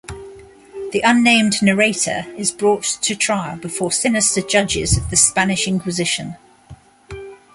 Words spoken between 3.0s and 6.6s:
to trial before sinister judges of the Spanish Inquisition.